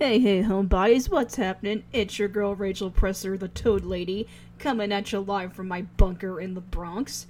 Hey, 0.00 0.20
hey, 0.20 0.44
homebodies, 0.44 1.10
what's 1.10 1.34
happening? 1.34 1.82
It's 1.92 2.20
your 2.20 2.28
girl 2.28 2.54
Rachel 2.54 2.88
Presser, 2.88 3.36
the 3.36 3.48
Toad 3.48 3.84
Lady, 3.84 4.28
coming 4.60 4.92
at 4.92 5.10
you 5.10 5.18
live 5.18 5.54
from 5.54 5.66
my 5.66 5.82
bunker 5.96 6.40
in 6.40 6.54
the 6.54 6.60
Bronx. 6.60 7.26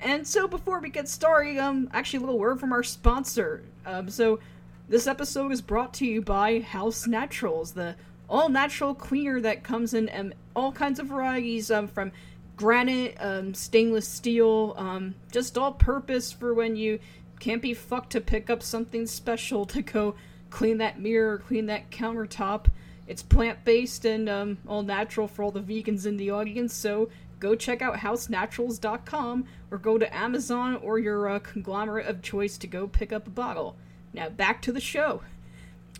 And 0.00 0.26
so, 0.26 0.48
before 0.48 0.80
we 0.80 0.90
get 0.90 1.06
started, 1.08 1.58
um, 1.58 1.88
actually, 1.92 2.16
a 2.16 2.20
little 2.22 2.40
word 2.40 2.58
from 2.58 2.72
our 2.72 2.82
sponsor. 2.82 3.62
Um, 3.86 4.10
so, 4.10 4.40
this 4.88 5.06
episode 5.06 5.52
is 5.52 5.62
brought 5.62 5.94
to 5.94 6.06
you 6.06 6.20
by 6.20 6.58
House 6.58 7.06
Naturals, 7.06 7.70
the 7.70 7.94
all 8.28 8.48
natural 8.48 8.96
cleaner 8.96 9.40
that 9.40 9.62
comes 9.62 9.94
in 9.94 10.10
um, 10.12 10.32
all 10.56 10.72
kinds 10.72 10.98
of 10.98 11.06
varieties, 11.06 11.70
um, 11.70 11.86
from 11.86 12.10
granite, 12.56 13.16
um, 13.20 13.54
stainless 13.54 14.08
steel, 14.08 14.74
um, 14.76 15.14
just 15.30 15.56
all 15.56 15.70
purpose 15.70 16.32
for 16.32 16.52
when 16.52 16.74
you 16.74 16.98
can't 17.38 17.62
be 17.62 17.74
fucked 17.74 18.10
to 18.10 18.20
pick 18.20 18.50
up 18.50 18.60
something 18.60 19.06
special 19.06 19.64
to 19.66 19.82
go 19.82 20.16
clean 20.50 20.78
that 20.78 21.00
mirror, 21.00 21.38
clean 21.38 21.66
that 21.66 21.90
countertop. 21.90 22.66
It's 23.06 23.22
plant 23.22 23.64
based 23.64 24.04
and 24.04 24.28
um, 24.28 24.58
all 24.66 24.82
natural 24.82 25.28
for 25.28 25.42
all 25.42 25.50
the 25.50 25.60
vegans 25.60 26.06
in 26.06 26.16
the 26.16 26.30
audience, 26.30 26.74
so 26.74 27.08
go 27.40 27.54
check 27.54 27.80
out 27.80 27.96
housenaturals.com 27.96 29.44
or 29.70 29.78
go 29.78 29.98
to 29.98 30.16
Amazon 30.16 30.76
or 30.76 30.98
your 30.98 31.28
uh, 31.28 31.38
conglomerate 31.38 32.06
of 32.06 32.22
choice 32.22 32.58
to 32.58 32.66
go 32.66 32.86
pick 32.86 33.12
up 33.12 33.26
a 33.26 33.30
bottle. 33.30 33.76
Now, 34.12 34.28
back 34.28 34.60
to 34.62 34.72
the 34.72 34.80
show. 34.80 35.22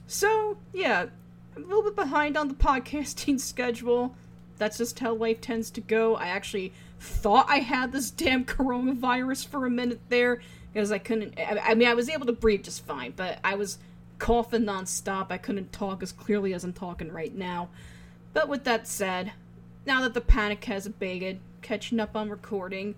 So, 0.06 0.58
yeah, 0.72 1.06
I'm 1.54 1.64
a 1.64 1.66
little 1.66 1.82
bit 1.82 1.96
behind 1.96 2.36
on 2.36 2.48
the 2.48 2.54
podcasting 2.54 3.40
schedule. 3.40 4.14
That's 4.58 4.78
just 4.78 4.98
how 4.98 5.14
life 5.14 5.40
tends 5.40 5.70
to 5.72 5.80
go. 5.80 6.16
I 6.16 6.28
actually 6.28 6.72
thought 6.98 7.46
I 7.48 7.58
had 7.58 7.92
this 7.92 8.10
damn 8.10 8.44
coronavirus 8.44 9.46
for 9.46 9.66
a 9.66 9.70
minute 9.70 10.00
there 10.08 10.40
because 10.72 10.90
I 10.90 10.98
couldn't. 10.98 11.38
I, 11.38 11.60
I 11.70 11.74
mean, 11.74 11.88
I 11.88 11.94
was 11.94 12.08
able 12.08 12.26
to 12.26 12.32
breathe 12.32 12.64
just 12.64 12.84
fine, 12.86 13.12
but 13.16 13.38
I 13.44 13.54
was 13.54 13.78
coughing 14.18 14.64
nonstop. 14.64 15.26
I 15.30 15.38
couldn't 15.38 15.72
talk 15.72 16.02
as 16.02 16.12
clearly 16.12 16.54
as 16.54 16.64
I'm 16.64 16.72
talking 16.72 17.12
right 17.12 17.34
now. 17.34 17.68
But 18.32 18.48
with 18.48 18.64
that 18.64 18.86
said, 18.86 19.32
now 19.86 20.02
that 20.02 20.14
the 20.14 20.20
panic 20.20 20.64
has 20.64 20.86
abated, 20.86 21.40
catching 21.62 22.00
up 22.00 22.16
on 22.16 22.28
recording, 22.28 22.94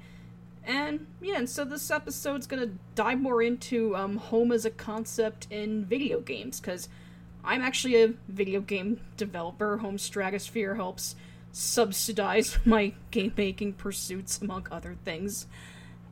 and 0.64 1.06
yeah, 1.20 1.39
and 1.39 1.48
so 1.48 1.64
this 1.64 1.91
episode's 1.91 2.47
gonna 2.47 2.70
dive 2.94 3.20
more 3.20 3.42
into 3.42 3.97
um, 3.97 4.17
home 4.17 4.53
as 4.53 4.64
a 4.64 4.70
concept 4.70 5.47
in 5.50 5.84
video 5.84 6.20
games, 6.20 6.61
because 6.61 6.89
I'm 7.44 7.62
actually 7.62 8.03
a 8.03 8.14
video 8.28 8.61
game 8.61 9.00
developer. 9.16 9.78
Home 9.78 9.98
Stratosphere 9.98 10.75
helps 10.75 11.16
subsidize 11.53 12.59
my 12.64 12.92
game 13.11 13.33
making 13.37 13.75
pursuits, 13.75 14.41
among 14.41 14.66
other 14.70 14.97
things. 15.05 15.47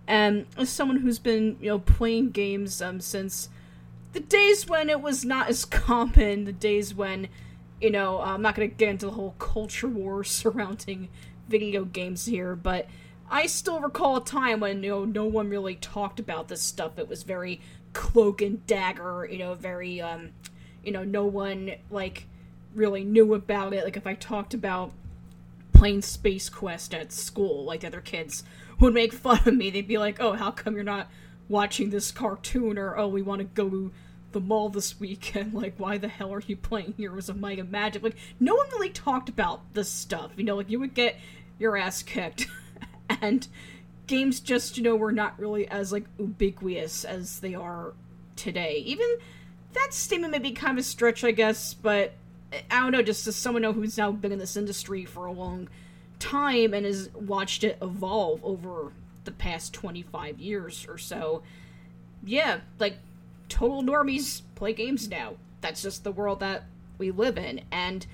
And 0.06 0.46
as 0.56 0.70
someone 0.70 0.98
who's 0.98 1.18
been, 1.18 1.58
you 1.60 1.68
know, 1.68 1.78
playing 1.78 2.30
games 2.30 2.80
um, 2.80 3.00
since 3.00 3.50
the 4.12 4.20
days 4.20 4.66
when 4.66 4.88
it 4.88 5.00
was 5.00 5.24
not 5.24 5.48
as 5.48 5.64
common, 5.64 6.44
the 6.44 6.52
days 6.52 6.94
when, 6.94 7.28
you 7.80 7.90
know, 7.90 8.20
I'm 8.20 8.42
not 8.42 8.54
going 8.54 8.68
to 8.68 8.74
get 8.74 8.88
into 8.88 9.06
the 9.06 9.12
whole 9.12 9.34
culture 9.38 9.88
war 9.88 10.24
surrounding 10.24 11.08
video 11.48 11.84
games 11.84 12.26
here, 12.26 12.54
but 12.54 12.86
I 13.30 13.46
still 13.46 13.80
recall 13.80 14.16
a 14.16 14.24
time 14.24 14.60
when, 14.60 14.82
you 14.82 14.90
know, 14.90 15.04
no 15.04 15.24
one 15.26 15.50
really 15.50 15.74
talked 15.74 16.18
about 16.18 16.48
this 16.48 16.62
stuff. 16.62 16.98
It 16.98 17.08
was 17.08 17.22
very 17.22 17.60
cloak 17.92 18.40
and 18.40 18.66
dagger, 18.66 19.28
you 19.30 19.38
know, 19.38 19.54
very, 19.54 20.00
um, 20.00 20.30
you 20.82 20.92
know, 20.92 21.04
no 21.04 21.24
one, 21.24 21.72
like, 21.90 22.26
really 22.74 23.04
knew 23.04 23.34
about 23.34 23.74
it. 23.74 23.84
Like, 23.84 23.96
if 23.96 24.06
I 24.06 24.14
talked 24.14 24.54
about 24.54 24.92
playing 25.72 26.02
Space 26.02 26.48
Quest 26.48 26.94
at 26.94 27.12
school, 27.12 27.64
like, 27.64 27.80
the 27.80 27.88
other 27.88 28.00
kids 28.00 28.44
would 28.80 28.94
make 28.94 29.12
fun 29.12 29.40
of 29.44 29.54
me. 29.54 29.70
They'd 29.70 29.88
be 29.88 29.98
like, 29.98 30.20
oh, 30.20 30.32
how 30.32 30.50
come 30.50 30.74
you're 30.74 30.84
not 30.84 31.08
watching 31.48 31.90
this 31.90 32.10
cartoon 32.10 32.78
or 32.78 32.96
oh 32.96 33.08
we 33.08 33.22
want 33.22 33.40
to 33.40 33.44
go 33.44 33.68
to 33.68 33.92
the 34.32 34.40
mall 34.40 34.68
this 34.68 35.00
weekend 35.00 35.54
like 35.62 35.74
why 35.78 35.98
the 35.98 36.08
hell 36.08 36.32
are 36.32 36.42
you 36.46 36.56
playing 36.56 36.94
heroes 36.96 37.28
of 37.28 37.38
might 37.38 37.58
and 37.58 37.70
magic? 37.70 38.02
Like 38.02 38.16
no 38.38 38.54
one 38.54 38.68
really 38.70 38.90
talked 38.90 39.28
about 39.28 39.74
this 39.74 39.90
stuff 39.90 40.32
you 40.36 40.44
know 40.44 40.56
like 40.56 40.70
you 40.70 40.78
would 40.80 40.94
get 40.94 41.16
your 41.58 41.76
ass 41.76 42.02
kicked 42.02 42.46
and 43.22 43.46
games 44.06 44.40
just 44.40 44.76
you 44.76 44.82
know 44.82 44.96
were 44.96 45.12
not 45.12 45.38
really 45.38 45.68
as 45.68 45.92
like 45.92 46.04
ubiquitous 46.18 47.04
as 47.04 47.40
they 47.40 47.54
are 47.54 47.94
today. 48.36 48.82
Even 48.86 49.06
that 49.72 49.92
statement 49.92 50.32
may 50.32 50.38
be 50.38 50.52
kind 50.52 50.78
of 50.78 50.82
a 50.82 50.86
stretch 50.86 51.24
i 51.24 51.30
guess 51.30 51.74
but 51.74 52.14
eh, 52.52 52.60
i 52.70 52.80
don't 52.80 52.92
know 52.92 53.02
just 53.02 53.26
as 53.26 53.36
someone 53.36 53.62
who's 53.62 53.98
now 53.98 54.10
been 54.10 54.32
in 54.32 54.38
this 54.38 54.56
industry 54.56 55.04
for 55.04 55.26
a 55.26 55.32
long 55.32 55.68
time 56.18 56.74
and 56.74 56.84
has 56.84 57.10
watched 57.14 57.64
it 57.64 57.78
evolve 57.80 58.44
over 58.44 58.92
the 59.28 59.34
past 59.34 59.74
25 59.74 60.38
years 60.38 60.86
or 60.88 60.96
so. 60.96 61.42
Yeah, 62.24 62.60
like 62.78 62.96
total 63.50 63.82
normies 63.82 64.40
play 64.54 64.72
games 64.72 65.08
now. 65.08 65.34
That's 65.60 65.82
just 65.82 66.02
the 66.02 66.12
world 66.12 66.40
that 66.40 66.64
we 66.96 67.10
live 67.10 67.36
in. 67.36 67.60
And 67.70 68.06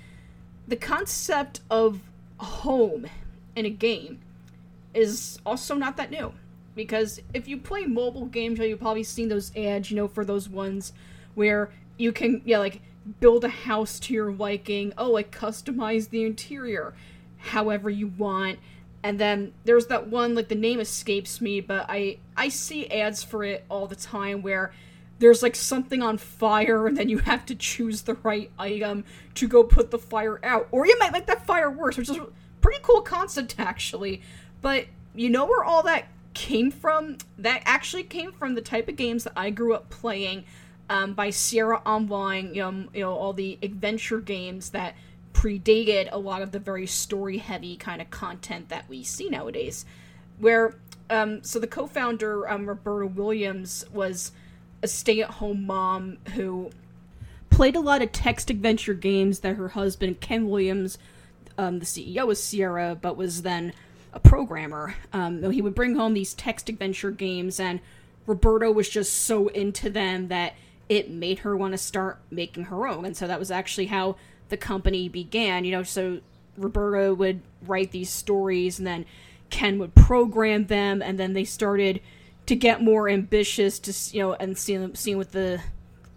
the 0.67 0.75
concept 0.75 1.61
of 1.69 2.01
home 2.37 3.05
in 3.55 3.65
a 3.65 3.69
game 3.69 4.19
is 4.93 5.39
also 5.45 5.75
not 5.75 5.95
that 5.95 6.11
new. 6.11 6.33
Because 6.75 7.21
if 7.33 7.47
you 7.47 7.57
play 7.57 7.85
mobile 7.85 8.25
games, 8.25 8.59
you've 8.59 8.81
probably 8.81 9.03
seen 9.03 9.29
those 9.29 9.55
ads, 9.55 9.89
you 9.89 9.95
know, 9.95 10.09
for 10.09 10.25
those 10.25 10.49
ones 10.49 10.91
where 11.33 11.71
you 11.97 12.11
can, 12.11 12.41
yeah, 12.43 12.59
like 12.59 12.81
build 13.21 13.45
a 13.45 13.49
house 13.49 14.01
to 14.01 14.13
your 14.13 14.33
liking. 14.33 14.91
Oh, 14.97 15.11
like 15.11 15.31
customize 15.31 16.09
the 16.09 16.25
interior 16.25 16.93
however 17.37 17.89
you 17.89 18.07
want 18.07 18.59
and 19.05 19.19
then 19.19 19.53
there's 19.63 19.85
that 19.87 20.07
one 20.07 20.35
like 20.35 20.47
the 20.47 20.55
name 20.55 20.79
escapes 20.79 21.39
me 21.39 21.61
but 21.61 21.85
i 21.87 22.17
i 22.35 22.49
see 22.49 22.87
ads 22.89 23.23
for 23.23 23.43
it 23.43 23.63
all 23.69 23.87
the 23.87 23.95
time 23.95 24.41
where 24.41 24.73
there's 25.19 25.41
like 25.41 25.55
something 25.55 26.01
on 26.01 26.17
fire 26.17 26.87
and 26.87 26.97
then 26.97 27.09
you 27.09 27.19
have 27.19 27.45
to 27.45 27.55
choose 27.55 28.01
the 28.03 28.15
right 28.15 28.51
item 28.59 29.05
to 29.35 29.47
go 29.47 29.63
put 29.63 29.91
the 29.91 29.97
fire 29.97 30.39
out. 30.43 30.67
Or 30.71 30.85
you 30.85 30.97
might 30.99 31.11
make 31.11 31.25
that 31.27 31.45
fire 31.45 31.69
worse 31.69 31.97
which 31.97 32.09
is 32.09 32.19
pretty 32.61 32.79
cool 32.81 33.01
concept 33.01 33.55
actually. 33.57 34.21
But 34.61 34.85
you 35.13 35.29
know 35.29 35.45
where 35.45 35.63
all 35.63 35.83
that 35.83 36.07
came 36.33 36.71
from? 36.71 37.17
That 37.37 37.61
actually 37.65 38.03
came 38.03 38.31
from 38.31 38.55
the 38.55 38.61
type 38.61 38.89
of 38.89 38.95
games 38.95 39.23
that 39.23 39.33
i 39.35 39.49
grew 39.49 39.73
up 39.73 39.89
playing 39.89 40.43
um, 40.89 41.13
by 41.13 41.29
sierra 41.29 41.81
online 41.85 42.53
you 42.53 42.61
know, 42.61 42.85
you 42.93 43.01
know 43.01 43.13
all 43.13 43.33
the 43.33 43.57
adventure 43.63 44.19
games 44.19 44.71
that 44.71 44.95
predated 45.35 46.07
a 46.11 46.17
lot 46.17 46.41
of 46.41 46.51
the 46.51 46.59
very 46.59 46.87
story 46.87 47.37
heavy 47.37 47.75
kind 47.75 48.01
of 48.01 48.09
content 48.09 48.69
that 48.69 48.87
we 48.87 49.03
see 49.03 49.29
nowadays. 49.29 49.85
Where, 50.39 50.75
um, 51.09 51.43
so 51.43 51.59
the 51.59 51.67
co 51.67 51.87
founder, 51.87 52.49
um, 52.49 52.65
Roberta 52.67 53.05
Williams, 53.05 53.85
was 53.91 54.31
a 54.81 54.87
stay 54.87 55.21
at 55.21 55.31
home 55.31 55.65
mom 55.65 56.17
who 56.33 56.71
played 57.49 57.75
a 57.75 57.81
lot 57.81 58.01
of 58.01 58.11
text 58.11 58.49
adventure 58.49 58.93
games 58.93 59.39
that 59.41 59.57
her 59.57 59.69
husband, 59.69 60.21
Ken 60.21 60.47
Williams, 60.49 60.97
um, 61.57 61.79
the 61.79 61.85
CEO 61.85 62.31
of 62.31 62.37
Sierra, 62.37 62.97
but 62.99 63.17
was 63.17 63.41
then 63.41 63.73
a 64.13 64.19
programmer. 64.19 64.95
Um, 65.11 65.51
he 65.51 65.61
would 65.61 65.75
bring 65.75 65.95
home 65.95 66.13
these 66.13 66.33
text 66.33 66.69
adventure 66.69 67.11
games, 67.11 67.59
and 67.59 67.81
Roberta 68.25 68.71
was 68.71 68.89
just 68.89 69.13
so 69.13 69.49
into 69.49 69.89
them 69.89 70.29
that 70.29 70.55
it 70.87 71.09
made 71.09 71.39
her 71.39 71.57
want 71.57 71.73
to 71.73 71.77
start 71.77 72.19
making 72.31 72.65
her 72.65 72.87
own. 72.87 73.05
And 73.05 73.17
so 73.17 73.27
that 73.27 73.39
was 73.39 73.51
actually 73.51 73.87
how 73.87 74.15
the 74.49 74.57
company 74.57 75.09
began. 75.09 75.65
You 75.65 75.71
know, 75.71 75.83
so 75.83 76.19
Roberta 76.57 77.13
would 77.13 77.41
write 77.65 77.91
these 77.91 78.09
stories 78.09 78.77
and 78.77 78.87
then 78.87 79.05
Ken 79.49 79.79
would 79.79 79.95
program 79.95 80.67
them 80.67 81.01
and 81.01 81.19
then 81.19 81.33
they 81.33 81.43
started 81.43 82.01
to 82.45 82.55
get 82.55 82.81
more 82.81 83.09
ambitious 83.09 83.79
to 83.79 84.15
you 84.15 84.21
know 84.21 84.33
and 84.35 84.57
seeing 84.57 84.93
seeing 84.95 85.17
what 85.17 85.31
the 85.31 85.61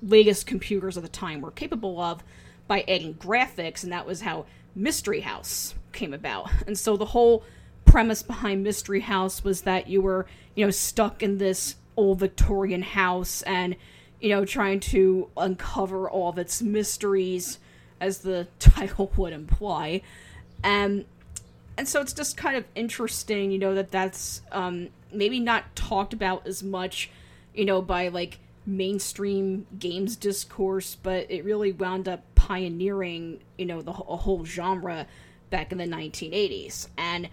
latest 0.03 0.47
computers 0.47 0.97
of 0.97 1.03
the 1.03 1.09
time 1.09 1.41
were 1.41 1.51
capable 1.51 2.01
of 2.01 2.23
by 2.67 2.83
adding 2.83 3.15
graphics 3.15 3.83
and 3.83 3.93
that 3.93 4.07
was 4.07 4.21
how 4.21 4.47
Mystery 4.75 5.21
House 5.21 5.75
came 5.93 6.15
about. 6.15 6.51
And 6.67 6.79
so 6.79 6.97
the 6.97 7.07
whole 7.07 7.45
premise 7.85 8.23
behind 8.23 8.63
Mystery 8.63 9.01
House 9.01 9.43
was 9.43 9.63
that 9.63 9.89
you 9.89 10.01
were, 10.01 10.27
you 10.55 10.65
know, 10.65 10.71
stuck 10.71 11.23
in 11.23 11.39
this 11.39 11.77
old 11.97 12.21
Victorian 12.21 12.83
house 12.83 13.43
and 13.43 13.75
you 14.21 14.29
know 14.29 14.45
trying 14.45 14.79
to 14.79 15.29
uncover 15.37 16.09
all 16.09 16.31
of 16.31 16.39
its 16.39 16.63
mysteries 16.63 17.59
as 18.01 18.19
the 18.19 18.47
title 18.59 19.13
would 19.17 19.33
imply. 19.33 20.03
Um, 20.65 21.05
and 21.77 21.87
so 21.87 22.01
it's 22.01 22.13
just 22.13 22.37
kind 22.37 22.57
of 22.57 22.65
interesting, 22.75 23.51
you 23.51 23.59
know, 23.59 23.75
that 23.75 23.91
that's 23.91 24.43
um, 24.51 24.89
maybe 25.13 25.39
not 25.39 25.77
talked 25.77 26.13
about 26.13 26.47
as 26.47 26.63
much, 26.63 27.11
you 27.55 27.65
know, 27.65 27.81
by 27.81 28.09
like 28.09 28.41
mainstream 28.67 29.67
games 29.79 30.17
discourse, 30.17 30.97
but 31.03 31.31
it 31.31 31.45
really 31.45 31.73
wound 31.73 32.09
up 32.09 32.23
pioneering, 32.35 33.41
you 33.57 33.65
know, 33.65 33.81
the 33.81 33.91
a 33.91 34.17
whole 34.17 34.45
genre 34.45 35.07
back 35.51 35.73
in 35.73 35.79
the 35.79 35.85
1980s. 35.85 36.89
And 36.99 37.29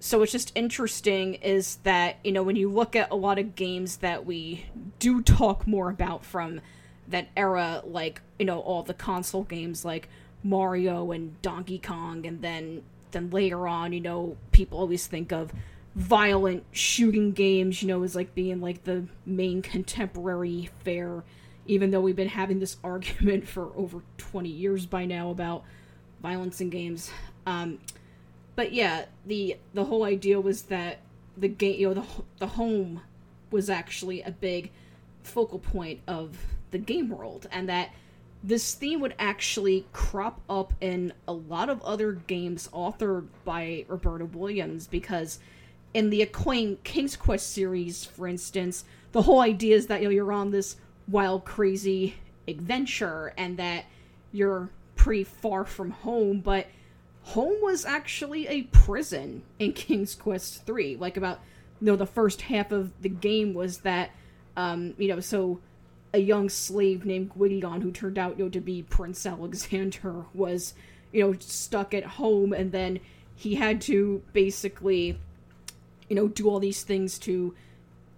so 0.00 0.18
what's 0.18 0.32
just 0.32 0.52
interesting 0.54 1.34
is 1.34 1.76
that, 1.84 2.16
you 2.24 2.32
know, 2.32 2.42
when 2.42 2.56
you 2.56 2.68
look 2.68 2.94
at 2.94 3.10
a 3.10 3.14
lot 3.14 3.38
of 3.38 3.54
games 3.54 3.98
that 3.98 4.26
we 4.26 4.66
do 4.98 5.22
talk 5.22 5.66
more 5.66 5.88
about 5.88 6.24
from 6.24 6.60
that 7.08 7.28
era, 7.36 7.82
like 7.84 8.20
you 8.38 8.46
know 8.46 8.60
all 8.60 8.82
the 8.82 8.94
console 8.94 9.44
games 9.44 9.84
like 9.84 10.08
Mario 10.42 11.12
and 11.12 11.40
Donkey 11.42 11.78
Kong, 11.78 12.26
and 12.26 12.42
then 12.42 12.82
then 13.10 13.30
later 13.30 13.68
on, 13.68 13.92
you 13.92 14.00
know, 14.00 14.36
people 14.52 14.78
always 14.78 15.06
think 15.06 15.32
of 15.32 15.52
violent 15.94 16.64
shooting 16.72 17.32
games, 17.32 17.80
you 17.80 17.88
know, 17.88 18.02
as 18.02 18.16
like 18.16 18.34
being 18.34 18.60
like 18.60 18.84
the 18.84 19.06
main 19.24 19.62
contemporary 19.62 20.68
fare 20.80 21.22
even 21.66 21.90
though 21.90 22.00
we've 22.00 22.16
been 22.16 22.28
having 22.28 22.58
this 22.58 22.76
argument 22.84 23.46
for 23.46 23.70
over 23.76 24.02
20 24.18 24.48
years 24.48 24.86
by 24.86 25.04
now 25.04 25.30
about 25.30 25.64
violence 26.22 26.60
in 26.60 26.70
games. 26.70 27.10
Um, 27.46 27.78
but 28.56 28.72
yeah, 28.72 29.06
the 29.26 29.56
the 29.74 29.84
whole 29.84 30.04
idea 30.04 30.40
was 30.40 30.62
that 30.62 31.00
the 31.36 31.48
game, 31.48 31.80
you 31.80 31.88
know, 31.88 31.94
the 31.94 32.06
the 32.38 32.46
home 32.46 33.02
was 33.50 33.68
actually 33.68 34.22
a 34.22 34.30
big 34.30 34.70
focal 35.22 35.58
point 35.58 36.00
of 36.06 36.36
the 36.74 36.78
game 36.78 37.08
world, 37.08 37.46
and 37.52 37.68
that 37.68 37.90
this 38.42 38.74
theme 38.74 39.00
would 39.00 39.14
actually 39.18 39.86
crop 39.92 40.40
up 40.50 40.74
in 40.80 41.12
a 41.26 41.32
lot 41.32 41.70
of 41.70 41.80
other 41.82 42.12
games 42.12 42.68
authored 42.74 43.28
by 43.44 43.86
Roberta 43.88 44.26
Williams 44.26 44.86
because 44.86 45.38
in 45.94 46.10
the 46.10 46.20
acclaimed 46.20 46.82
King's 46.82 47.16
Quest 47.16 47.52
series, 47.52 48.04
for 48.04 48.26
instance, 48.26 48.84
the 49.12 49.22
whole 49.22 49.40
idea 49.40 49.76
is 49.76 49.86
that 49.86 50.02
you 50.02 50.08
know, 50.08 50.10
you're 50.10 50.32
on 50.32 50.50
this 50.50 50.76
wild, 51.08 51.44
crazy 51.44 52.16
adventure 52.48 53.32
and 53.38 53.56
that 53.56 53.84
you're 54.32 54.68
pretty 54.96 55.24
far 55.24 55.64
from 55.64 55.90
home, 55.92 56.40
but 56.40 56.66
home 57.22 57.56
was 57.62 57.86
actually 57.86 58.48
a 58.48 58.62
prison 58.64 59.42
in 59.58 59.72
King's 59.74 60.14
Quest 60.14 60.66
3. 60.66 60.96
Like 60.96 61.16
about 61.16 61.40
you 61.80 61.86
know, 61.86 61.96
the 61.96 62.04
first 62.04 62.42
half 62.42 62.72
of 62.72 62.92
the 63.00 63.08
game 63.08 63.54
was 63.54 63.78
that 63.78 64.10
um, 64.56 64.94
you 64.98 65.08
know, 65.08 65.20
so 65.20 65.60
a 66.14 66.18
young 66.18 66.48
slave 66.48 67.04
named 67.04 67.30
Gwydion, 67.30 67.80
who 67.80 67.90
turned 67.90 68.18
out 68.18 68.38
you 68.38 68.44
know 68.44 68.50
to 68.50 68.60
be 68.60 68.82
Prince 68.84 69.26
Alexander, 69.26 70.24
was 70.32 70.72
you 71.12 71.22
know 71.22 71.36
stuck 71.40 71.92
at 71.92 72.04
home, 72.04 72.52
and 72.52 72.70
then 72.72 73.00
he 73.34 73.56
had 73.56 73.80
to 73.82 74.22
basically 74.32 75.18
you 76.08 76.16
know 76.16 76.28
do 76.28 76.48
all 76.48 76.60
these 76.60 76.84
things 76.84 77.18
to 77.18 77.54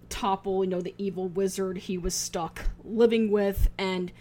topple 0.09 0.63
you 0.63 0.71
know 0.71 0.81
the 0.81 0.95
evil 0.99 1.27
wizard 1.29 1.79
he 1.79 1.97
was 1.97 2.15
stuck 2.15 2.67
living 2.85 3.31
with, 3.31 3.71
and 3.79 4.13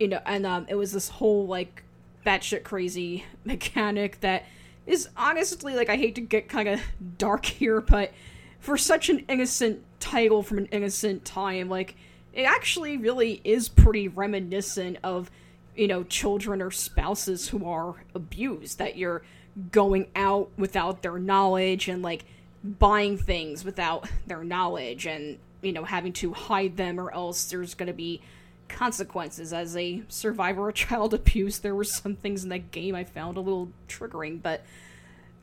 you 0.00 0.08
know, 0.08 0.20
and 0.26 0.44
um, 0.44 0.66
it 0.68 0.74
was 0.74 0.90
this 0.90 1.08
whole 1.08 1.46
like 1.46 1.84
batshit 2.26 2.64
crazy 2.64 3.24
mechanic 3.44 4.20
that 4.20 4.44
is 4.84 5.08
honestly 5.16 5.76
like 5.76 5.88
I 5.88 5.96
hate 5.96 6.16
to 6.16 6.20
get 6.20 6.48
kind 6.48 6.68
of 6.68 6.80
dark 7.18 7.44
here, 7.46 7.80
but 7.80 8.12
for 8.58 8.76
such 8.76 9.08
an 9.08 9.20
innocent 9.28 9.84
title 10.00 10.42
from 10.42 10.58
an 10.58 10.66
innocent 10.66 11.24
time, 11.24 11.68
like 11.68 11.94
it 12.32 12.42
actually 12.42 12.96
really 12.96 13.40
is 13.44 13.68
pretty 13.68 14.08
reminiscent 14.08 14.98
of 15.02 15.30
you 15.76 15.88
know 15.88 16.02
children 16.04 16.60
or 16.60 16.70
spouses 16.70 17.48
who 17.48 17.66
are 17.66 17.94
abused 18.14 18.78
that 18.78 18.96
you're 18.96 19.22
going 19.70 20.06
out 20.16 20.50
without 20.56 21.02
their 21.02 21.18
knowledge 21.18 21.88
and 21.88 22.02
like 22.02 22.24
buying 22.64 23.18
things 23.18 23.64
without 23.64 24.08
their 24.26 24.44
knowledge 24.44 25.06
and 25.06 25.38
you 25.60 25.72
know 25.72 25.84
having 25.84 26.12
to 26.12 26.32
hide 26.32 26.76
them 26.76 26.98
or 26.98 27.12
else 27.12 27.50
there's 27.50 27.74
going 27.74 27.86
to 27.88 27.92
be 27.92 28.20
consequences. 28.68 29.52
As 29.52 29.76
a 29.76 30.02
survivor 30.08 30.68
of 30.68 30.74
child 30.74 31.12
abuse 31.14 31.58
there 31.58 31.74
were 31.74 31.84
some 31.84 32.16
things 32.16 32.42
in 32.42 32.48
that 32.50 32.70
game 32.70 32.94
i 32.94 33.04
found 33.04 33.36
a 33.36 33.40
little 33.40 33.70
triggering 33.88 34.40
but 34.42 34.64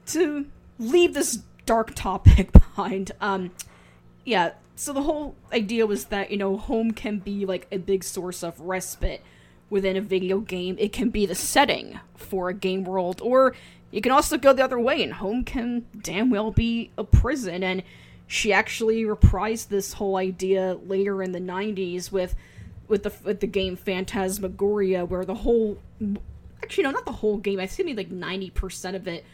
to 0.08 0.48
leave 0.80 1.14
this 1.14 1.40
dark 1.66 1.94
topic 1.94 2.52
behind 2.76 3.12
um 3.22 3.52
yeah 4.26 4.52
so 4.80 4.94
the 4.94 5.02
whole 5.02 5.36
idea 5.52 5.86
was 5.86 6.06
that, 6.06 6.32
you 6.32 6.38
know, 6.38 6.56
home 6.56 6.92
can 6.92 7.20
be 7.20 7.46
like 7.46 7.68
a 7.70 7.76
big 7.76 8.02
source 8.02 8.44
of 8.44 8.58
respite 8.62 9.22
within 9.70 9.98
a 9.98 10.02
video 10.02 10.40
game. 10.40 10.78
It 10.80 10.94
can 10.94 11.10
be 11.10 11.26
the 11.26 11.36
setting 11.36 12.00
for 12.16 12.48
a 12.48 12.54
game 12.54 12.86
world, 12.86 13.20
or 13.22 13.58
you 13.92 14.00
can 14.00 14.14
also 14.14 14.38
go 14.38 14.54
the 14.54 14.64
other 14.64 14.80
way, 14.80 15.04
and 15.04 15.16
home 15.16 15.44
can 15.44 15.86
damn 16.02 16.30
well 16.30 16.52
be 16.52 16.92
a 16.98 17.04
prison. 17.04 17.62
And 17.62 17.84
she 18.26 18.54
actually 18.54 19.04
reprised 19.04 19.68
this 19.68 19.92
whole 19.92 20.16
idea 20.16 20.78
later 20.86 21.22
in 21.22 21.34
the 21.34 21.42
90s 21.42 22.10
with 22.10 22.36
with 22.88 23.04
the 23.04 23.14
with 23.26 23.42
the 23.42 23.48
game 23.48 23.76
Phantasmagoria, 23.76 25.04
where 25.04 25.26
the 25.26 25.36
whole 25.36 25.78
actually 26.64 26.86
no, 26.86 26.92
not 26.92 27.04
the 27.04 27.12
whole 27.12 27.36
game. 27.36 27.60
I 27.60 27.68
think 27.68 27.98
like 27.98 28.12
ninety 28.12 28.50
percent 28.50 28.96
of 28.96 29.10
it 29.10 29.26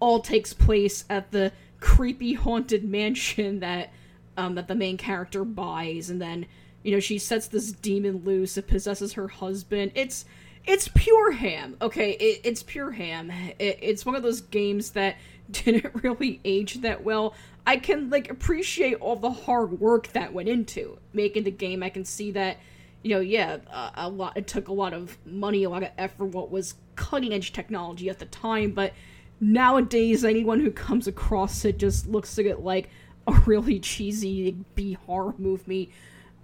all 0.00 0.20
takes 0.20 0.54
place 0.54 1.04
at 1.10 1.32
the 1.32 1.52
creepy 1.80 2.32
haunted 2.32 2.82
mansion 2.82 3.60
that 3.60 3.90
um, 4.36 4.54
that 4.54 4.68
the 4.68 4.74
main 4.74 4.96
character 4.96 5.44
buys, 5.44 6.10
and 6.10 6.20
then 6.20 6.46
you 6.82 6.92
know 6.92 7.00
she 7.00 7.18
sets 7.18 7.48
this 7.48 7.72
demon 7.72 8.24
loose. 8.24 8.56
It 8.56 8.66
possesses 8.66 9.14
her 9.14 9.28
husband. 9.28 9.92
It's 9.94 10.24
it's 10.66 10.88
pure 10.88 11.32
ham. 11.32 11.76
Okay, 11.80 12.12
it, 12.12 12.40
it's 12.44 12.62
pure 12.62 12.90
ham. 12.90 13.30
It, 13.30 13.78
it's 13.80 14.04
one 14.04 14.14
of 14.16 14.22
those 14.22 14.40
games 14.40 14.90
that 14.92 15.16
didn't 15.50 16.02
really 16.02 16.40
age 16.44 16.80
that 16.82 17.04
well. 17.04 17.34
I 17.66 17.76
can 17.76 18.10
like 18.10 18.30
appreciate 18.30 18.94
all 18.94 19.16
the 19.16 19.30
hard 19.30 19.80
work 19.80 20.08
that 20.08 20.32
went 20.32 20.48
into 20.48 20.98
making 21.12 21.44
the 21.44 21.50
game. 21.50 21.82
I 21.82 21.88
can 21.88 22.04
see 22.04 22.30
that, 22.32 22.58
you 23.02 23.10
know, 23.10 23.20
yeah, 23.20 23.58
a 23.96 24.08
lot. 24.08 24.36
It 24.36 24.46
took 24.46 24.68
a 24.68 24.72
lot 24.72 24.92
of 24.92 25.18
money, 25.26 25.64
a 25.64 25.70
lot 25.70 25.82
of 25.82 25.90
effort. 25.98 26.26
What 26.26 26.50
was 26.50 26.74
cutting 26.94 27.32
edge 27.32 27.52
technology 27.52 28.08
at 28.08 28.18
the 28.18 28.26
time, 28.26 28.70
but 28.70 28.92
nowadays 29.40 30.24
anyone 30.24 30.60
who 30.60 30.70
comes 30.70 31.06
across 31.06 31.64
it 31.66 31.78
just 31.78 32.06
looks 32.06 32.38
at 32.38 32.46
it 32.46 32.60
like 32.60 32.88
a 33.26 33.32
really 33.46 33.78
cheesy 33.80 34.56
B 34.74 34.94
horror 35.06 35.34
movie. 35.38 35.90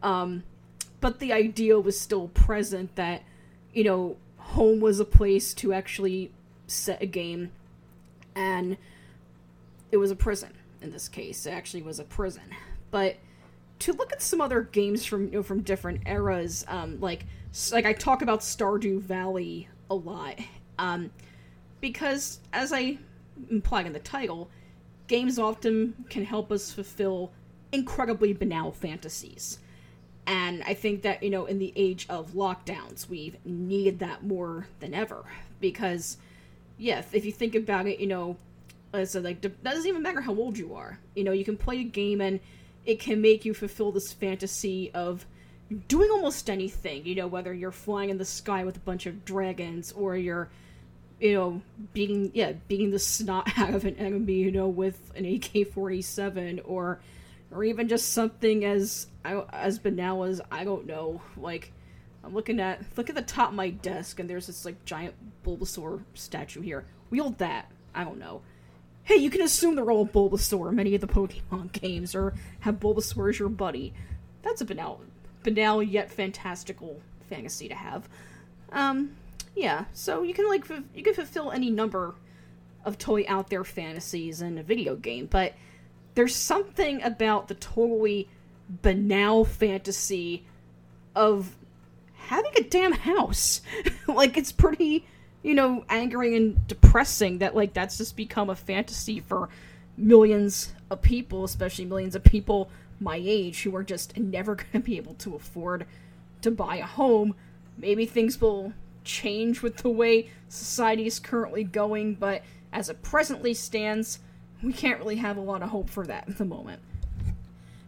Um, 0.02 0.42
but 1.00 1.18
the 1.18 1.32
idea 1.32 1.78
was 1.78 1.98
still 1.98 2.28
present 2.28 2.94
that, 2.96 3.22
you 3.72 3.84
know, 3.84 4.16
home 4.36 4.80
was 4.80 5.00
a 5.00 5.04
place 5.04 5.54
to 5.54 5.72
actually 5.72 6.32
set 6.66 7.02
a 7.02 7.06
game, 7.06 7.50
and 8.34 8.76
it 9.90 9.96
was 9.96 10.10
a 10.10 10.16
prison 10.16 10.52
in 10.80 10.90
this 10.90 11.08
case. 11.08 11.46
It 11.46 11.50
actually 11.50 11.82
was 11.82 11.98
a 11.98 12.04
prison. 12.04 12.42
But 12.90 13.16
to 13.80 13.92
look 13.92 14.12
at 14.12 14.22
some 14.22 14.40
other 14.40 14.62
games 14.62 15.04
from 15.04 15.26
you 15.26 15.32
know 15.32 15.42
from 15.42 15.62
different 15.62 16.02
eras, 16.06 16.64
um, 16.68 17.00
like 17.00 17.26
like 17.72 17.86
I 17.86 17.92
talk 17.92 18.22
about 18.22 18.40
Stardew 18.40 19.00
Valley 19.00 19.68
a 19.90 19.94
lot, 19.94 20.38
um, 20.78 21.10
because 21.80 22.40
as 22.52 22.72
I 22.72 22.98
implied 23.50 23.86
in 23.86 23.92
the 23.92 24.00
title, 24.00 24.50
games 25.12 25.38
often 25.38 25.92
can 26.08 26.24
help 26.24 26.50
us 26.50 26.72
fulfill 26.72 27.30
incredibly 27.70 28.32
banal 28.32 28.72
fantasies. 28.72 29.58
And 30.26 30.62
I 30.62 30.72
think 30.72 31.02
that, 31.02 31.22
you 31.22 31.28
know, 31.28 31.44
in 31.44 31.58
the 31.58 31.70
age 31.76 32.06
of 32.08 32.30
lockdowns, 32.32 33.10
we've 33.10 33.36
needed 33.44 33.98
that 33.98 34.24
more 34.24 34.68
than 34.80 34.94
ever. 34.94 35.22
Because, 35.60 36.16
yeah, 36.78 37.02
if 37.12 37.26
you 37.26 37.32
think 37.32 37.54
about 37.54 37.86
it, 37.86 38.00
you 38.00 38.06
know, 38.06 38.38
so 39.04 39.20
like, 39.20 39.42
that 39.42 39.62
doesn't 39.62 39.86
even 39.86 40.00
matter 40.02 40.22
how 40.22 40.34
old 40.34 40.56
you 40.56 40.74
are. 40.74 40.98
You 41.14 41.24
know, 41.24 41.32
you 41.32 41.44
can 41.44 41.58
play 41.58 41.80
a 41.80 41.84
game 41.84 42.22
and 42.22 42.40
it 42.86 42.98
can 42.98 43.20
make 43.20 43.44
you 43.44 43.52
fulfill 43.52 43.92
this 43.92 44.14
fantasy 44.14 44.90
of 44.94 45.26
doing 45.88 46.08
almost 46.10 46.48
anything. 46.48 47.04
You 47.04 47.16
know, 47.16 47.26
whether 47.26 47.52
you're 47.52 47.70
flying 47.70 48.08
in 48.08 48.16
the 48.16 48.24
sky 48.24 48.64
with 48.64 48.78
a 48.78 48.80
bunch 48.80 49.04
of 49.04 49.26
dragons 49.26 49.92
or 49.92 50.16
you're 50.16 50.48
you 51.22 51.34
know, 51.34 51.62
beating 51.94 52.32
yeah, 52.34 52.52
beating 52.66 52.90
the 52.90 52.98
snot 52.98 53.48
out 53.56 53.72
of 53.72 53.84
an 53.84 53.96
enemy, 53.96 54.34
you 54.34 54.50
know, 54.50 54.68
with 54.68 55.12
an 55.14 55.24
AK 55.24 55.68
forty 55.68 56.02
seven 56.02 56.60
or 56.64 57.00
or 57.52 57.62
even 57.62 57.88
just 57.88 58.12
something 58.12 58.64
as 58.64 59.06
as 59.24 59.78
banal 59.78 60.24
as 60.24 60.40
I 60.50 60.64
don't 60.64 60.86
know, 60.86 61.22
like 61.36 61.72
I'm 62.24 62.34
looking 62.34 62.58
at 62.58 62.82
look 62.96 63.08
at 63.08 63.14
the 63.14 63.22
top 63.22 63.50
of 63.50 63.54
my 63.54 63.70
desk 63.70 64.18
and 64.18 64.28
there's 64.28 64.48
this 64.48 64.64
like 64.64 64.84
giant 64.84 65.14
Bulbasaur 65.46 66.02
statue 66.14 66.60
here. 66.60 66.84
Wield 67.10 67.38
that. 67.38 67.70
I 67.94 68.02
don't 68.02 68.18
know. 68.18 68.42
Hey, 69.04 69.16
you 69.16 69.30
can 69.30 69.42
assume 69.42 69.76
the 69.76 69.84
role 69.84 70.02
of 70.02 70.12
Bulbasaur 70.12 70.70
in 70.70 70.76
many 70.76 70.94
of 70.94 71.00
the 71.00 71.06
Pokemon 71.06 71.72
games, 71.80 72.14
or 72.14 72.34
have 72.60 72.80
Bulbasaur 72.80 73.30
as 73.30 73.38
your 73.38 73.48
buddy. 73.48 73.92
That's 74.42 74.60
a 74.60 74.64
banal, 74.64 75.00
banal 75.42 75.82
yet 75.82 76.10
fantastical 76.10 77.00
fantasy 77.28 77.68
to 77.68 77.74
have. 77.74 78.08
Um, 78.70 79.16
yeah, 79.54 79.84
so 79.92 80.22
you 80.22 80.34
can 80.34 80.48
like 80.48 80.68
you 80.94 81.02
can 81.02 81.14
fulfill 81.14 81.50
any 81.50 81.70
number 81.70 82.14
of 82.84 82.98
toy 82.98 83.24
out 83.28 83.50
there 83.50 83.64
fantasies 83.64 84.42
in 84.42 84.58
a 84.58 84.62
video 84.62 84.96
game, 84.96 85.26
but 85.26 85.54
there's 86.14 86.34
something 86.34 87.02
about 87.02 87.48
the 87.48 87.54
totally 87.54 88.28
banal 88.68 89.44
fantasy 89.44 90.44
of 91.14 91.56
having 92.14 92.52
a 92.56 92.62
damn 92.62 92.92
house. 92.92 93.60
like 94.08 94.36
it's 94.36 94.52
pretty, 94.52 95.06
you 95.42 95.54
know, 95.54 95.84
angering 95.88 96.34
and 96.34 96.66
depressing 96.66 97.38
that 97.38 97.54
like 97.54 97.72
that's 97.72 97.98
just 97.98 98.16
become 98.16 98.50
a 98.50 98.56
fantasy 98.56 99.20
for 99.20 99.48
millions 99.96 100.72
of 100.90 101.02
people, 101.02 101.44
especially 101.44 101.84
millions 101.84 102.14
of 102.14 102.24
people 102.24 102.70
my 103.00 103.20
age 103.22 103.62
who 103.62 103.74
are 103.74 103.82
just 103.82 104.16
never 104.16 104.54
going 104.72 104.72
to 104.72 104.78
be 104.78 104.96
able 104.96 105.14
to 105.14 105.34
afford 105.34 105.86
to 106.40 106.50
buy 106.50 106.76
a 106.76 106.86
home. 106.86 107.34
Maybe 107.76 108.06
things 108.06 108.40
will 108.40 108.72
change 109.04 109.62
with 109.62 109.78
the 109.78 109.88
way 109.88 110.30
society 110.48 111.06
is 111.06 111.18
currently 111.18 111.64
going, 111.64 112.14
but 112.14 112.42
as 112.72 112.88
it 112.88 113.02
presently 113.02 113.54
stands, 113.54 114.18
we 114.62 114.72
can't 114.72 114.98
really 114.98 115.16
have 115.16 115.36
a 115.36 115.40
lot 115.40 115.62
of 115.62 115.70
hope 115.70 115.90
for 115.90 116.06
that 116.06 116.28
at 116.28 116.38
the 116.38 116.44
moment. 116.44 116.80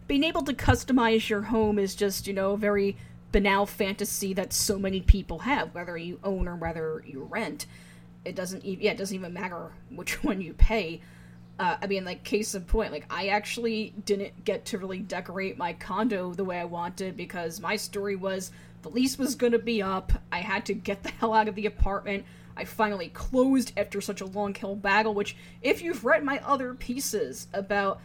Being 0.06 0.24
able 0.24 0.42
to 0.42 0.52
customize 0.52 1.28
your 1.28 1.42
home 1.42 1.78
is 1.78 1.94
just, 1.94 2.26
you 2.26 2.34
know, 2.34 2.52
a 2.52 2.58
very 2.58 2.96
banal 3.32 3.66
fantasy 3.66 4.32
that 4.34 4.52
so 4.52 4.78
many 4.78 5.00
people 5.00 5.40
have, 5.40 5.74
whether 5.74 5.96
you 5.96 6.20
own 6.22 6.46
or 6.46 6.56
whether 6.56 7.02
you 7.06 7.22
rent. 7.24 7.66
It 8.24 8.36
doesn't 8.36 8.64
even, 8.64 8.84
yeah, 8.84 8.92
it 8.92 8.98
doesn't 8.98 9.14
even 9.14 9.32
matter 9.32 9.72
which 9.90 10.22
one 10.24 10.40
you 10.40 10.52
pay. 10.54 11.00
Uh, 11.58 11.76
I 11.80 11.86
mean, 11.86 12.04
like, 12.04 12.24
case 12.24 12.54
in 12.54 12.64
point, 12.64 12.90
like, 12.90 13.06
I 13.10 13.28
actually 13.28 13.94
didn't 14.04 14.44
get 14.44 14.64
to 14.66 14.78
really 14.78 14.98
decorate 14.98 15.56
my 15.56 15.72
condo 15.74 16.34
the 16.34 16.44
way 16.44 16.58
I 16.58 16.64
wanted 16.64 17.16
because 17.16 17.60
my 17.60 17.76
story 17.76 18.16
was 18.16 18.50
the 18.82 18.88
lease 18.90 19.18
was 19.18 19.34
gonna 19.34 19.58
be 19.58 19.80
up. 19.80 20.12
I 20.32 20.40
had 20.40 20.66
to 20.66 20.74
get 20.74 21.02
the 21.02 21.08
hell 21.20 21.32
out 21.32 21.48
of 21.48 21.54
the 21.54 21.66
apartment. 21.66 22.24
I 22.56 22.64
finally 22.64 23.08
closed 23.08 23.72
after 23.76 24.00
such 24.00 24.20
a 24.20 24.26
long 24.26 24.54
hell 24.54 24.76
battle, 24.76 25.14
which, 25.14 25.36
if 25.62 25.80
you've 25.80 26.04
read 26.04 26.24
my 26.24 26.40
other 26.44 26.74
pieces 26.74 27.46
about 27.52 28.00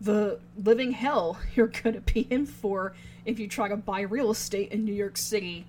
the 0.00 0.40
living 0.56 0.92
hell 0.92 1.38
you're 1.54 1.66
gonna 1.66 2.00
be 2.00 2.20
in 2.30 2.46
for 2.46 2.94
if 3.24 3.38
you 3.38 3.46
try 3.46 3.68
to 3.68 3.76
buy 3.76 4.00
real 4.00 4.30
estate 4.30 4.72
in 4.72 4.84
New 4.84 4.94
York 4.94 5.16
City, 5.16 5.66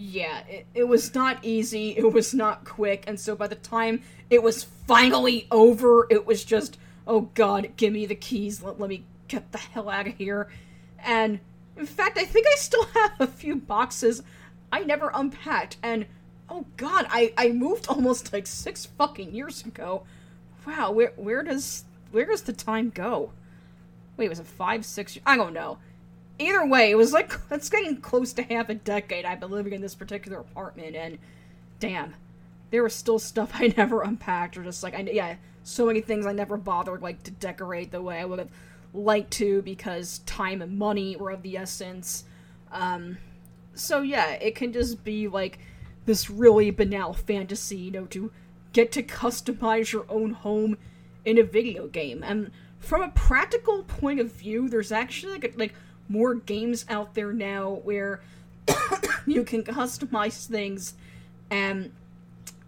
yeah, 0.00 0.44
it, 0.48 0.66
it 0.74 0.84
was 0.84 1.12
not 1.12 1.44
easy, 1.44 1.90
it 1.96 2.12
was 2.12 2.32
not 2.32 2.64
quick, 2.64 3.04
and 3.06 3.18
so 3.18 3.34
by 3.34 3.48
the 3.48 3.56
time 3.56 4.02
it 4.30 4.42
was 4.42 4.64
finally 4.86 5.46
over, 5.50 6.06
it 6.08 6.24
was 6.24 6.44
just, 6.44 6.78
oh 7.06 7.22
god, 7.34 7.72
give 7.76 7.92
me 7.92 8.06
the 8.06 8.14
keys, 8.14 8.62
let, 8.62 8.80
let 8.80 8.88
me 8.88 9.04
get 9.26 9.50
the 9.52 9.58
hell 9.58 9.90
out 9.90 10.06
of 10.06 10.14
here. 10.14 10.48
And 11.04 11.40
in 11.76 11.84
fact, 11.84 12.16
I 12.16 12.24
think 12.24 12.46
I 12.46 12.56
still 12.56 12.84
have 12.94 13.20
a 13.20 13.26
few 13.26 13.56
boxes 13.56 14.22
I 14.70 14.84
never 14.84 15.10
unpacked, 15.12 15.78
and 15.82 16.06
oh 16.48 16.66
god, 16.76 17.06
I, 17.10 17.32
I 17.36 17.48
moved 17.50 17.88
almost 17.88 18.32
like 18.32 18.46
six 18.46 18.86
fucking 18.86 19.34
years 19.34 19.64
ago. 19.64 20.04
Wow, 20.66 20.92
where 20.92 21.12
where 21.16 21.42
does 21.42 21.84
where 22.12 22.26
does 22.26 22.42
the 22.42 22.52
time 22.52 22.90
go? 22.90 23.32
Wait, 24.16 24.28
was 24.28 24.40
it 24.40 24.46
five, 24.46 24.84
six? 24.84 25.18
I 25.24 25.36
don't 25.36 25.54
know. 25.54 25.78
Either 26.38 26.66
way, 26.66 26.90
it 26.90 26.96
was 26.96 27.12
like 27.12 27.32
it's 27.50 27.68
getting 27.68 27.96
close 27.96 28.32
to 28.34 28.42
half 28.42 28.68
a 28.68 28.74
decade 28.74 29.24
I've 29.24 29.40
been 29.40 29.50
living 29.50 29.72
in 29.72 29.82
this 29.82 29.94
particular 29.94 30.38
apartment, 30.38 30.96
and 30.96 31.18
damn, 31.80 32.14
there 32.70 32.82
was 32.82 32.94
still 32.94 33.18
stuff 33.18 33.52
I 33.54 33.74
never 33.76 34.02
unpacked, 34.02 34.56
or 34.56 34.64
just 34.64 34.82
like 34.82 34.94
I 34.94 35.00
yeah, 35.00 35.36
so 35.62 35.86
many 35.86 36.00
things 36.00 36.26
I 36.26 36.32
never 36.32 36.56
bothered 36.56 37.02
like 37.02 37.22
to 37.24 37.30
decorate 37.30 37.90
the 37.90 38.02
way 38.02 38.18
I 38.18 38.24
would 38.24 38.38
have 38.38 38.50
liked 38.94 39.30
to 39.32 39.62
because 39.62 40.20
time 40.20 40.62
and 40.62 40.78
money 40.78 41.16
were 41.16 41.30
of 41.30 41.42
the 41.42 41.56
essence. 41.56 42.24
Um, 42.72 43.18
so 43.74 44.02
yeah, 44.02 44.32
it 44.32 44.54
can 44.54 44.72
just 44.72 45.04
be 45.04 45.28
like 45.28 45.58
this 46.06 46.30
really 46.30 46.70
banal 46.70 47.12
fantasy, 47.12 47.76
you 47.76 47.90
know, 47.90 48.06
to 48.06 48.32
get 48.72 48.92
to 48.92 49.02
customize 49.02 49.92
your 49.92 50.06
own 50.08 50.30
home 50.30 50.78
in 51.24 51.38
a 51.38 51.42
video 51.42 51.86
game. 51.86 52.22
And 52.22 52.50
from 52.78 53.02
a 53.02 53.10
practical 53.10 53.82
point 53.82 54.20
of 54.20 54.32
view, 54.32 54.68
there's 54.68 54.92
actually 54.92 55.32
like 55.32 55.54
like 55.56 55.74
more 56.08 56.34
games 56.34 56.84
out 56.88 57.14
there 57.14 57.32
now 57.32 57.80
where 57.84 58.20
you 59.26 59.44
can 59.44 59.62
customize 59.62 60.46
things 60.46 60.94
and 61.50 61.92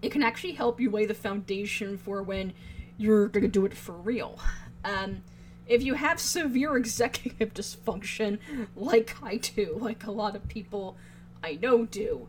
it 0.03 0.11
can 0.13 0.23
actually 0.23 0.53
help 0.53 0.81
you 0.81 0.91
lay 0.91 1.07
the 1.07 1.15
foundation 1.15 1.99
for 1.99 2.23
when 2.23 2.53
you're 2.97 3.29
going 3.29 3.43
to 3.43 3.49
do 3.49 3.65
it 3.67 3.75
for 3.75 3.93
real. 3.93 4.39
Um, 4.85 5.23
if 5.67 5.83
you 5.83 5.95
have 5.95 6.21
severe 6.21 6.77
executive 6.79 7.55
dysfunction, 7.55 8.39
like 8.77 9.17
I 9.23 9.37
do, 9.37 9.77
like 9.81 10.07
a 10.07 10.11
lot 10.11 10.37
of 10.37 10.47
people 10.49 10.97
I 11.43 11.59
know 11.61 11.87
do, 11.87 12.29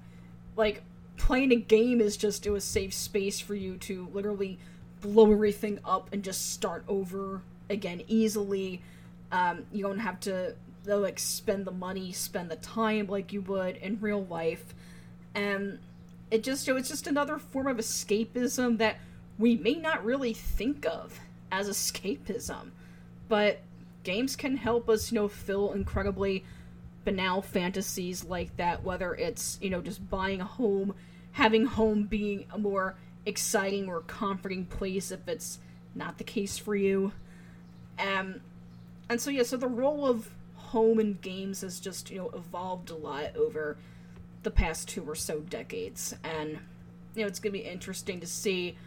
like 0.56 0.84
playing 1.18 1.52
a 1.52 1.56
game 1.58 2.02
is 2.02 2.18
just 2.18 2.46
a 2.46 2.60
safe 2.62 2.94
space 2.94 3.40
for 3.40 3.56
you 3.56 3.78
to 3.78 4.10
literally 4.14 4.60
blow 5.02 5.32
everything 5.32 5.80
up 5.86 6.10
and 6.14 6.24
just 6.24 6.52
start 6.52 6.84
over 6.88 7.42
again 7.70 8.02
easily. 8.08 8.82
Um, 9.32 9.66
you 9.72 9.84
don't 9.84 10.00
have 10.00 10.20
to 10.22 10.56
like 10.86 11.20
spend 11.20 11.66
the 11.66 11.72
money, 11.72 12.12
spend 12.12 12.50
the 12.50 12.56
time 12.56 13.08
like 13.08 13.34
you 13.34 13.42
would 13.42 13.78
in 13.78 14.00
real 14.00 14.26
life, 14.26 14.74
and 15.36 15.80
it 16.30 16.44
just 16.44 16.66
so 16.66 16.76
it's 16.78 16.90
just 16.90 17.08
another 17.08 17.38
form 17.38 17.68
of 17.68 17.78
escapism 17.78 18.78
that 18.78 18.98
we 19.38 19.56
may 19.58 19.76
not 19.76 20.04
really 20.04 20.34
think 20.34 20.86
of 20.86 21.20
as 21.52 21.70
escapism, 21.70 22.72
but 23.28 23.60
games 24.04 24.36
can 24.36 24.58
help 24.58 24.90
us, 24.90 25.12
you 25.12 25.16
know, 25.16 25.28
fill 25.28 25.74
incredibly 25.74 26.44
banal 27.04 27.42
fantasies 27.42 28.24
like 28.24 28.56
that. 28.58 28.84
Whether 28.84 29.14
it's 29.14 29.58
you 29.62 29.70
know 29.70 29.82
just 29.82 30.10
buying 30.10 30.42
a 30.42 30.46
home, 30.46 30.94
having 31.34 31.66
home 31.66 32.04
being 32.04 32.46
a 32.52 32.58
more 32.58 32.96
exciting 33.26 33.88
or 33.88 34.02
comforting 34.02 34.66
place 34.66 35.12
if 35.12 35.28
it's 35.28 35.60
not 35.94 36.18
the 36.18 36.24
case 36.24 36.58
for 36.58 36.76
you 36.76 37.12
um, 38.02 38.42
and 39.10 39.22
so 39.22 39.30
yeah, 39.30 39.44
so 39.44 39.58
the 39.58 39.68
role 39.68 40.08
of 40.08 40.30
home 40.72 41.00
and 41.00 41.22
games 41.22 41.62
has 41.62 41.80
just 41.80 42.10
you 42.10 42.18
know 42.18 42.30
evolved 42.34 42.90
a 42.90 42.96
lot 42.96 43.36
over 43.36 43.78
the 44.44 44.52
past 44.52 44.88
two 44.88 45.04
or 45.04 45.16
so 45.16 45.40
decades, 45.42 46.16
and 46.24 46.60
you 47.16 47.22
know 47.22 47.28
it's 47.28 47.40
gonna 47.40 47.52
be 47.52 47.60
interesting 47.60 48.20
to 48.20 48.28
see 48.28 48.78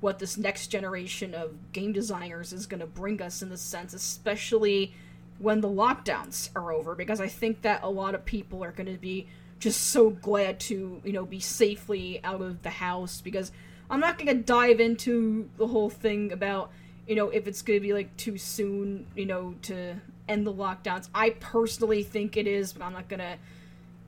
what 0.00 0.18
this 0.18 0.36
next 0.36 0.68
generation 0.68 1.34
of 1.34 1.72
game 1.72 1.92
designers 1.92 2.52
is 2.52 2.66
gonna 2.66 2.86
bring 2.86 3.22
us 3.22 3.40
in 3.40 3.48
the 3.48 3.56
sense, 3.56 3.94
especially 3.94 4.92
when 5.38 5.60
the 5.60 5.68
lockdowns 5.68 6.50
are 6.56 6.72
over, 6.72 6.94
because 6.94 7.20
I 7.20 7.28
think 7.28 7.62
that 7.62 7.82
a 7.82 7.90
lot 7.90 8.14
of 8.14 8.24
people 8.24 8.64
are 8.64 8.72
gonna 8.72 8.98
be 8.98 9.28
just 9.60 9.88
so 9.88 10.10
glad 10.10 10.58
to 10.60 11.00
you 11.04 11.12
know 11.12 11.24
be 11.24 11.40
safely 11.40 12.20
out 12.24 12.40
of 12.40 12.62
the 12.62 12.70
house 12.70 13.20
because 13.20 13.52
I'm 13.88 14.00
not 14.00 14.18
gonna 14.18 14.34
dive 14.34 14.80
into 14.80 15.48
the 15.56 15.68
whole 15.68 15.90
thing 15.90 16.32
about 16.32 16.72
you 17.08 17.14
know, 17.14 17.30
if 17.30 17.48
it's 17.48 17.62
going 17.62 17.78
to 17.78 17.82
be 17.82 17.94
like 17.94 18.14
too 18.18 18.36
soon, 18.36 19.06
you 19.16 19.24
know, 19.24 19.54
to 19.62 19.96
end 20.28 20.46
the 20.46 20.52
lockdowns. 20.52 21.08
I 21.14 21.30
personally 21.30 22.02
think 22.02 22.36
it 22.36 22.46
is, 22.46 22.72
but 22.72 22.82
I'm 22.82 22.92
not 22.92 23.08
going 23.08 23.20
to 23.20 23.36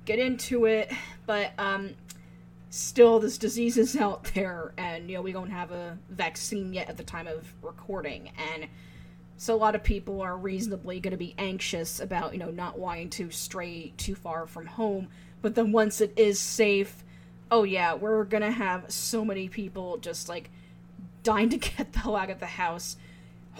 get 0.04 0.18
into 0.18 0.66
it. 0.66 0.92
But 1.26 1.52
um, 1.58 1.94
still, 2.70 3.20
this 3.20 3.38
disease 3.38 3.76
is 3.76 3.96
out 4.00 4.30
there, 4.34 4.72
and, 4.76 5.08
you 5.08 5.16
know, 5.16 5.22
we 5.22 5.32
don't 5.32 5.50
have 5.50 5.70
a 5.70 5.98
vaccine 6.08 6.72
yet 6.72 6.88
at 6.88 6.96
the 6.96 7.04
time 7.04 7.26
of 7.26 7.52
recording. 7.62 8.30
And 8.52 8.68
so 9.36 9.54
a 9.54 9.56
lot 9.56 9.74
of 9.74 9.82
people 9.82 10.20
are 10.20 10.36
reasonably 10.36 11.00
going 11.00 11.12
to 11.12 11.16
be 11.16 11.34
anxious 11.38 11.98
about, 12.00 12.32
you 12.34 12.38
know, 12.38 12.50
not 12.50 12.78
wanting 12.78 13.10
to 13.10 13.30
stray 13.30 13.94
too 13.96 14.14
far 14.14 14.46
from 14.46 14.66
home. 14.66 15.08
But 15.42 15.54
then 15.54 15.72
once 15.72 16.02
it 16.02 16.12
is 16.16 16.38
safe, 16.38 17.04
oh 17.50 17.64
yeah, 17.64 17.94
we're 17.94 18.24
to 18.26 18.50
have 18.50 18.90
so 18.92 19.24
many 19.24 19.48
people 19.48 19.96
just 19.96 20.28
like 20.28 20.50
dying 21.22 21.48
to 21.50 21.56
get 21.76 21.92
the 21.92 22.00
hell 22.00 22.16
out 22.16 22.30
of 22.30 22.40
the 22.40 22.46
house. 22.46 22.96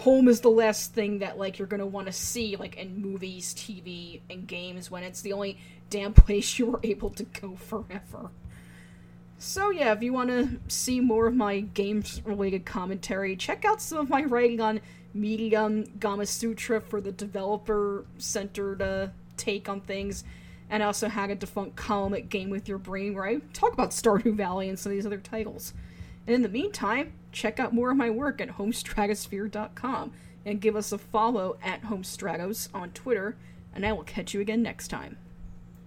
Home 0.01 0.27
is 0.27 0.41
the 0.41 0.49
last 0.49 0.95
thing 0.95 1.19
that 1.19 1.37
like 1.37 1.59
you're 1.59 1.67
gonna 1.67 1.85
want 1.85 2.07
to 2.07 2.13
see 2.13 2.55
like 2.55 2.75
in 2.75 2.99
movies, 2.99 3.53
TV, 3.53 4.21
and 4.31 4.47
games 4.47 4.89
when 4.89 5.03
it's 5.03 5.21
the 5.21 5.31
only 5.31 5.59
damn 5.91 6.11
place 6.25 6.57
you 6.57 6.65
were 6.65 6.79
able 6.81 7.11
to 7.11 7.23
go 7.23 7.55
forever. 7.55 8.31
So 9.37 9.69
yeah, 9.69 9.91
if 9.93 10.01
you 10.01 10.11
want 10.11 10.29
to 10.29 10.59
see 10.67 10.99
more 10.99 11.27
of 11.27 11.35
my 11.35 11.59
games-related 11.59 12.65
commentary, 12.65 13.35
check 13.35 13.63
out 13.63 13.79
some 13.79 13.99
of 13.99 14.09
my 14.09 14.23
writing 14.23 14.59
on 14.59 14.81
Medium, 15.13 15.83
Gamasutra 15.99 16.81
for 16.81 16.99
the 16.99 17.11
developer-centered 17.11 18.81
uh, 18.81 19.07
take 19.37 19.69
on 19.69 19.81
things, 19.81 20.23
and 20.69 20.81
also 20.81 21.09
had 21.09 21.29
a 21.29 21.35
defunct 21.35 21.75
column 21.75 22.15
at 22.15 22.29
Game 22.29 22.49
with 22.49 22.67
Your 22.67 22.77
Brain 22.79 23.13
where 23.13 23.25
I 23.25 23.37
talk 23.53 23.73
about 23.73 23.91
Stardew 23.91 24.35
Valley 24.35 24.67
and 24.67 24.79
some 24.79 24.91
of 24.91 24.95
these 24.95 25.05
other 25.05 25.17
titles. 25.17 25.73
And 26.25 26.35
in 26.35 26.41
the 26.41 26.49
meantime, 26.49 27.13
check 27.31 27.59
out 27.59 27.73
more 27.73 27.91
of 27.91 27.97
my 27.97 28.09
work 28.09 28.41
at 28.41 28.57
homestratosphere.com 28.57 30.11
and 30.45 30.61
give 30.61 30.75
us 30.75 30.91
a 30.91 30.97
follow 30.97 31.57
at 31.63 31.83
Homestratos 31.83 32.67
on 32.73 32.91
Twitter, 32.91 33.35
and 33.73 33.85
I 33.85 33.93
will 33.93 34.03
catch 34.03 34.33
you 34.33 34.41
again 34.41 34.63
next 34.63 34.87
time. 34.87 35.17